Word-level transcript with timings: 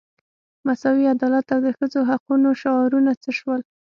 مساوي 0.65 1.05
عدالت 1.13 1.45
او 1.53 1.59
د 1.65 1.67
ښځو 1.77 1.99
حقوقو 2.09 2.51
شعارونه 2.61 3.11
څه 3.23 3.29
شول. 3.37 3.61